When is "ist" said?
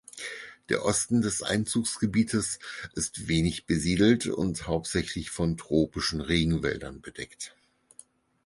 2.93-3.27